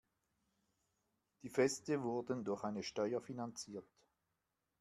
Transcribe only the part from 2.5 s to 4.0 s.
eine Steuer finanziert.